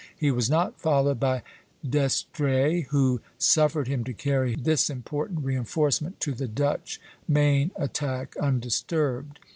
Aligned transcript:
He 0.17 0.31
was 0.31 0.49
not 0.49 0.79
followed 0.81 1.19
by 1.19 1.43
D'Estrées, 1.87 2.87
who 2.87 3.21
suffered 3.37 3.87
him 3.87 4.03
to 4.05 4.13
carry 4.15 4.55
this 4.55 4.89
important 4.89 5.45
reinforcement 5.45 6.19
to 6.21 6.31
the 6.33 6.47
Dutch 6.47 6.99
main 7.27 7.69
attack 7.77 8.35
undisturbed. 8.37 9.39